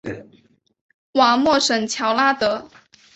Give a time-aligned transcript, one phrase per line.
[1.11, 2.67] 瓦莫什乔拉德。